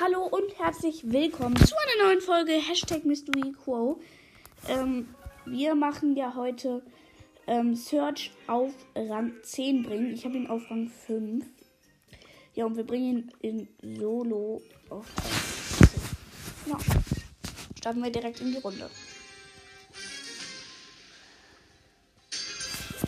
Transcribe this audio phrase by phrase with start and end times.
[0.00, 4.00] Hallo und herzlich willkommen zu einer neuen Folge Hashtag Mystery Quo.
[4.66, 5.14] Ähm,
[5.46, 6.82] wir machen ja heute
[7.46, 10.12] ähm, Search auf Rang 10 bringen.
[10.12, 11.46] Ich habe ihn auf Rang 5.
[12.54, 16.90] Ja, und wir bringen ihn in Solo auf Rang 10.
[16.96, 17.04] Ja.
[17.78, 18.90] Starten wir direkt in die Runde.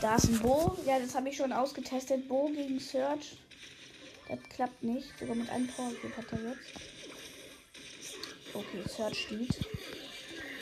[0.00, 0.76] Da ist ein Bo.
[0.84, 2.26] Ja, das habe ich schon ausgetestet.
[2.26, 3.36] Bo gegen Search.
[4.32, 5.06] Das klappt nicht.
[5.20, 6.72] Sogar mit einem Power Cube hat er jetzt.
[8.54, 9.60] Okay, Search steht.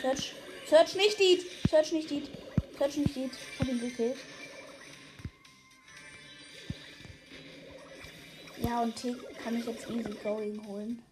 [0.02, 0.34] Search.
[0.68, 1.46] Search nicht Deed.
[1.70, 2.30] Search nicht Deed.
[2.76, 3.30] Search nicht Deed.
[3.60, 4.16] Hab ihn gekillt.
[8.56, 9.14] Ja, und T
[9.44, 11.02] kann ich jetzt easy going holen.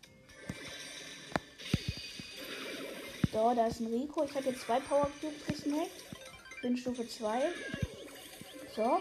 [3.32, 4.24] So, da ist ein Rico.
[4.24, 5.90] Ich habe jetzt zwei Power Cubes gesnackt.
[6.62, 7.52] Bin Stufe 2.
[8.74, 9.00] So.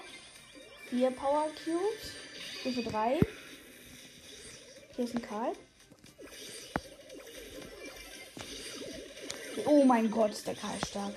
[0.92, 2.12] Vier Power Cubes.
[2.62, 3.20] Stufe 3.
[4.98, 5.54] Hier ist ein Karl.
[9.67, 11.14] Oh mein Gott, ist der Karl stark.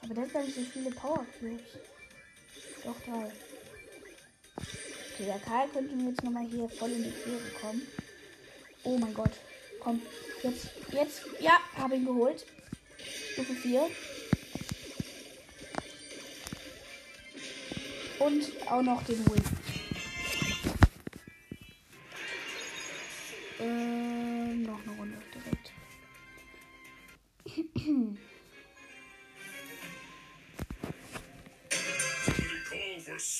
[0.00, 1.60] Aber der hat gar nicht so viele Power Cubes.
[2.82, 3.30] Doch, drei.
[4.56, 7.82] Okay, der Karl könnte mir jetzt nochmal hier voll in die Quere kommen.
[8.84, 9.32] Oh mein Gott.
[9.78, 10.00] Komm,
[10.42, 11.20] jetzt, jetzt.
[11.40, 12.46] Ja, habe ihn geholt.
[13.34, 13.86] Stufe 4.
[18.20, 19.71] Und auch noch den Win.
[33.22, 33.38] Okay,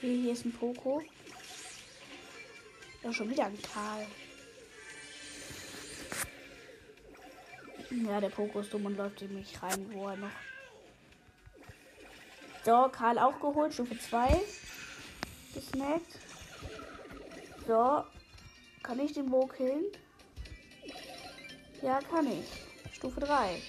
[0.00, 1.02] hier ist ein Poco.
[3.02, 4.06] Ja, schon wieder ein Karl.
[7.90, 10.30] Ja, der Poco ist dumm und läuft in mich rein, wo er noch.
[12.64, 14.40] So, Karl auch geholt, Stufe 2.
[15.52, 16.31] Gesnackt.
[17.66, 18.04] So.
[18.82, 19.84] Kann ich den Bo killen?
[21.82, 22.44] Ja, kann ich.
[22.92, 23.62] Stufe 3.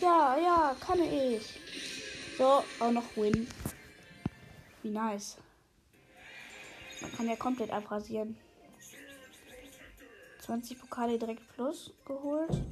[0.00, 1.60] Ja, ja, kann ich.
[2.38, 3.48] So, auch noch Win.
[4.82, 5.36] Wie nice.
[7.00, 8.36] Man kann ja komplett abrasieren.
[10.40, 12.62] 20 Pokale direkt plus geholt.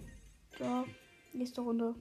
[0.59, 0.87] So,
[1.35, 1.95] nächste Runde.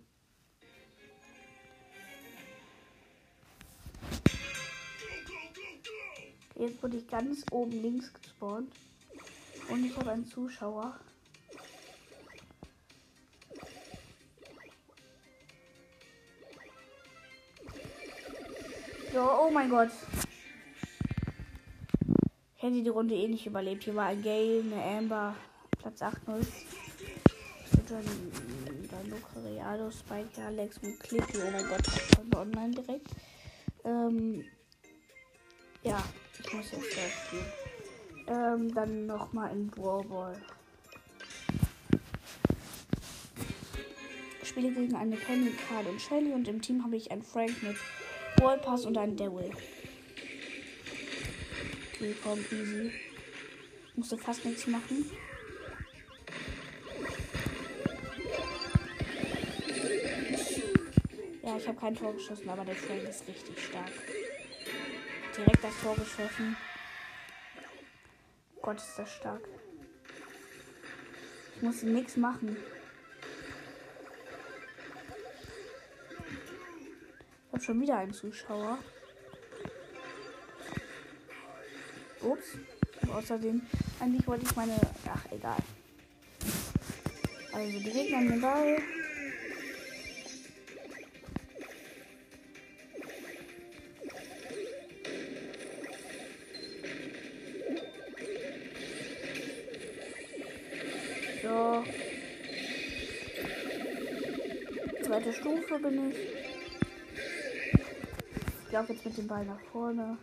[6.56, 8.72] Jetzt wurde ich ganz oben links gespawnt.
[9.70, 11.00] Und ich habe einen Zuschauer.
[19.14, 19.90] So, oh mein Gott.
[22.58, 23.84] Ich hätte die Runde eh nicht überlebt.
[23.84, 25.36] Hier war ein Gale, eine Amber,
[25.80, 26.46] Platz 8-0.
[27.88, 28.04] Dann,
[28.90, 31.38] dann Luca Realo, Spike, Alex und Clippy.
[31.38, 33.08] Oh mein Gott, online direkt.
[33.84, 34.44] Ähm,
[35.84, 36.04] ja,
[36.44, 37.46] ich muss jetzt selbst spielen.
[38.28, 40.42] Ähm, dann nochmal in Brawl Ball.
[44.42, 47.62] Ich spiele gegen eine Penny, Carl und Shelly und im Team habe ich einen Frank
[47.62, 47.76] mit
[48.38, 49.52] Ballpass und einen Devil.
[51.94, 52.92] Okay, komm, easy.
[53.96, 55.10] Musste fast nichts machen.
[61.44, 63.92] Ja, ich habe kein Tor geschossen, aber der Frank ist richtig stark.
[65.38, 66.56] Direkt das Tor geschossen.
[68.62, 69.42] Gott, ist das stark.
[71.56, 72.56] Ich musste nichts machen.
[77.48, 78.80] Ich habe schon wieder einen Zuschauer.
[82.22, 82.58] Ups.
[83.14, 83.62] Außerdem,
[84.00, 84.80] eigentlich wollte ich meine.
[85.08, 85.58] Ach, egal.
[87.54, 88.78] Also, die Gegner den Ball.
[101.46, 101.84] So.
[105.04, 106.18] Zweite Stufe bin ich.
[108.66, 110.18] Ich laufe jetzt mit dem Ball nach vorne.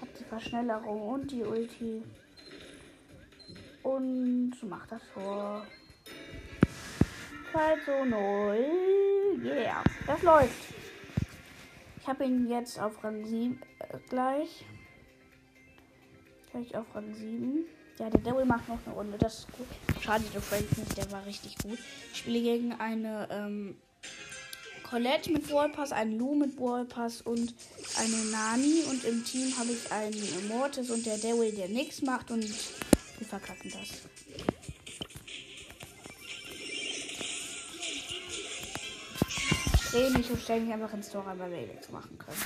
[0.00, 2.02] Hab die Verschnellerung und die Ulti.
[3.84, 5.64] Und mach das Tor.
[7.52, 9.44] 2 zu 0.
[9.44, 9.84] Yeah.
[10.04, 10.74] Das läuft.
[12.00, 14.64] Ich habe ihn jetzt auf Rang 7 äh, gleich.
[16.50, 17.66] Gleich auf Rang 7.
[17.98, 19.18] Ja, der Devil macht noch eine Runde.
[19.18, 19.66] Das ist gut.
[20.02, 20.96] Schade, der Frank nicht.
[20.96, 21.78] Der war richtig gut.
[22.12, 23.76] Ich spiele gegen eine ähm,
[24.82, 27.54] Colette mit Wallpass, einen Lou mit Wallpass und
[27.98, 28.84] eine Nani.
[28.90, 32.30] Und im Team habe ich einen Mortis und der Devil, der nichts macht.
[32.30, 32.44] Und
[33.18, 34.02] Wir verkacken das.
[39.90, 42.36] Dreh mich und stell mich einfach ins Tor weil wir eh nichts machen können.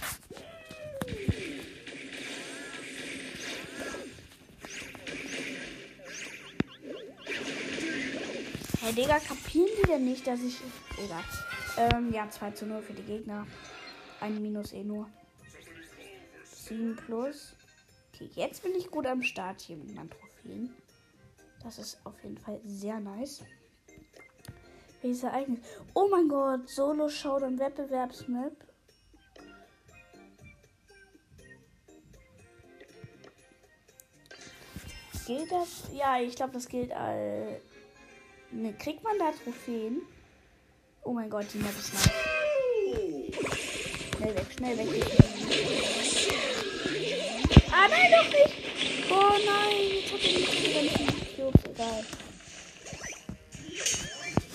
[8.90, 10.58] Hey Digga, kapieren die denn nicht, dass ich.
[10.98, 11.22] Egal.
[11.76, 13.46] Ähm, ja, 2 zu 0 für die Gegner.
[14.20, 15.08] Ein Minus eh nur.
[16.42, 17.54] 7 plus.
[18.12, 20.74] Okay, jetzt bin ich gut am Start hier mit meinen Trophäen.
[21.62, 23.44] Das ist auf jeden Fall sehr nice.
[25.02, 25.60] Welches Ereignis?
[25.94, 28.56] Oh mein Gott, Solo Showdown Wettbewerbsmap.
[35.28, 35.84] Gilt das?
[35.94, 37.60] Ja, ich glaube, das gilt all.
[38.52, 40.02] Ne, kriegt man da Trophäen?
[41.04, 42.10] Oh mein Gott, die Map ist nice.
[44.16, 44.88] Schnell weg, schnell weg.
[47.70, 48.54] Ah, nein, doch nicht.
[49.08, 51.06] Oh nein, jetzt hat er nicht die ganzen
[51.36, 51.64] Cubes.
[51.64, 52.04] Egal.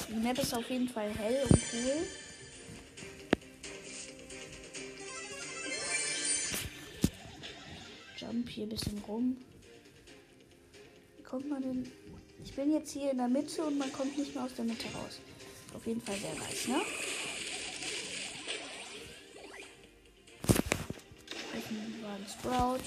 [0.10, 2.08] Die Map ist auf jeden Fall hell und cool.
[8.18, 9.38] Jump hier ein bisschen rum.
[11.36, 11.92] Kommt man denn?
[12.46, 14.86] Ich bin jetzt hier in der Mitte und man kommt nicht mehr aus der Mitte
[14.96, 15.20] raus.
[15.74, 16.82] Auf jeden Fall sehr nice, ne?
[21.68, 22.86] Hier war ein Sprout.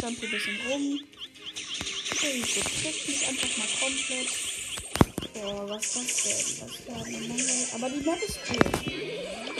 [0.00, 1.00] Jump ein bisschen rum.
[2.12, 4.28] Okay, gut, trifft mich einfach mal komplett.
[5.34, 6.68] Boah, was ist das denn?
[6.68, 7.68] Das war eine Menge.
[7.74, 9.59] Aber die Map ist cool.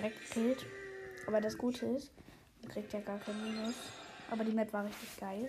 [0.00, 0.66] Direkt gekillt.
[1.26, 2.12] Aber das Gute ist,
[2.62, 3.74] man kriegt ja gar kein Minus.
[4.30, 5.48] Aber die Map war richtig geil.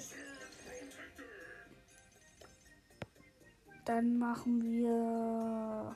[3.85, 5.95] Dann machen wir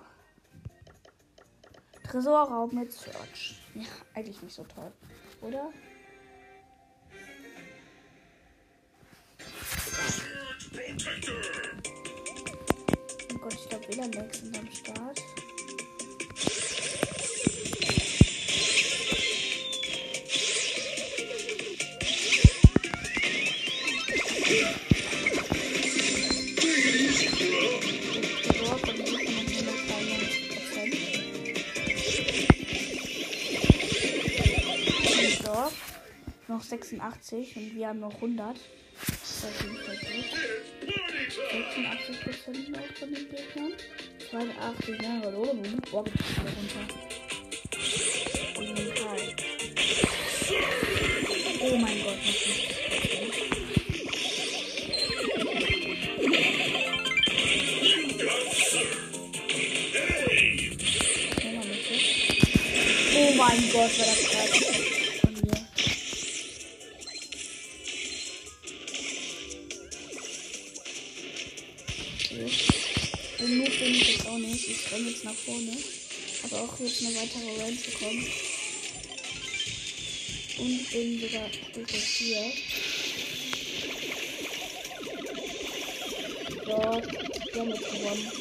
[2.03, 3.61] Tresorraum mit Search.
[3.75, 4.91] Ja, eigentlich nicht so toll,
[5.41, 5.69] oder?
[13.33, 15.21] Oh Gott, ich glaube, WLAN-Lags sind am Start.
[36.55, 38.55] Noch 86 und wir haben noch 100.
[38.55, 40.31] Das ist auf jeden Fall gut.
[41.51, 43.73] 86 Prozent noch von den Gegnern.
[44.29, 45.81] 82 Jahre nun.
[45.91, 46.79] Boah, geht das wieder runter.
[51.59, 52.71] Oh mein Gott, nicht.
[61.43, 61.95] Nochmal bitte.
[63.17, 64.25] Oh mein Gott, war das
[72.35, 72.51] Okay.
[73.39, 74.67] Den Move bin ich jetzt auch nicht.
[74.67, 75.71] Ich renne jetzt nach vorne.
[76.43, 78.27] Habe auch jetzt eine weitere Range bekommen.
[80.59, 82.51] Und bin sogar Stufe 4.
[86.65, 86.77] So,
[87.53, 88.31] wir haben jetzt gewonnen.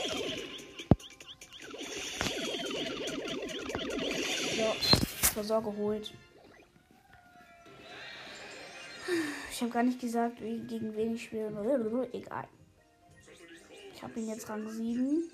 [4.56, 6.12] So, Tresor geholt.
[9.52, 12.08] Ich habe gar nicht gesagt, gegen wen ich spiele.
[12.12, 12.48] Egal.
[14.04, 15.30] Habe ihn jetzt Rang 7.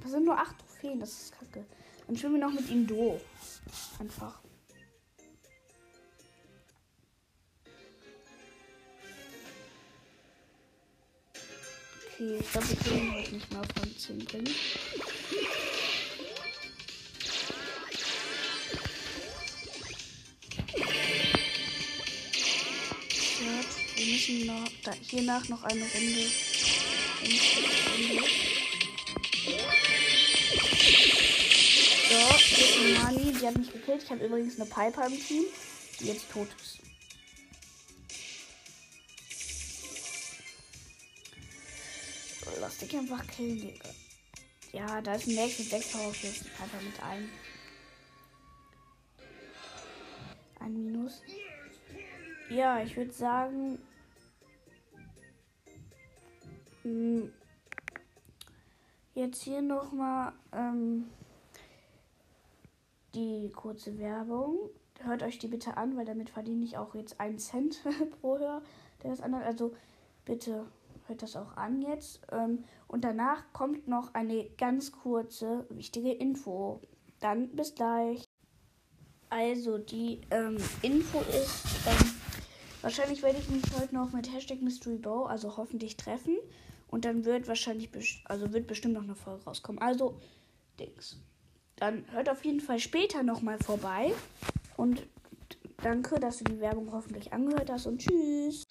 [0.00, 1.64] Das sind nur 8 Trophäen, das ist kacke.
[2.08, 3.20] Dann spielen wir noch mit ihm Duo.
[4.00, 4.40] Einfach.
[12.14, 14.54] Okay, ich glaube, wir können heute nicht mehr von 10 bringen.
[23.94, 26.51] Wir müssen noch, da, hiernach noch eine Runde.
[27.22, 27.28] So,
[32.36, 34.02] hier ist eine Mani, die hat mich gekillt.
[34.02, 35.44] Ich habe übrigens eine Piper im Team,
[36.00, 36.80] die jetzt tot ist.
[42.58, 43.88] Lass dich einfach killen, Digga.
[44.72, 47.30] Ja, da ist ein Max mit 6 Power für Piper mit einem.
[50.58, 51.22] Ein Minus.
[52.50, 53.78] Ja, ich würde sagen.
[56.84, 57.28] Mh,
[59.14, 61.04] Jetzt hier nochmal ähm,
[63.14, 64.70] die kurze Werbung.
[65.00, 67.82] Hört euch die bitte an, weil damit verdiene ich auch jetzt einen Cent
[68.20, 68.62] pro Hör.
[69.02, 69.44] Der das andere.
[69.44, 69.74] Also
[70.24, 70.64] bitte
[71.06, 72.22] hört das auch an jetzt.
[72.30, 76.80] Ähm, und danach kommt noch eine ganz kurze, wichtige Info.
[77.20, 78.24] Dann bis gleich.
[79.28, 82.21] Also die ähm, Info ist, ähm,
[82.82, 86.36] wahrscheinlich werde ich mich heute noch mit Hashtag Mystery also hoffentlich treffen.
[86.88, 87.88] Und dann wird wahrscheinlich,
[88.26, 89.80] also wird bestimmt noch eine Folge rauskommen.
[89.80, 90.20] Also,
[90.78, 91.18] Dings.
[91.76, 94.12] Dann hört auf jeden Fall später nochmal vorbei.
[94.76, 95.02] Und
[95.78, 98.64] danke, dass du die Werbung hoffentlich angehört hast und tschüss.